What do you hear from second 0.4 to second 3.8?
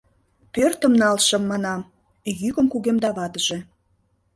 Пӧртым налшым, манам,— йӱкым кугемда ватыже.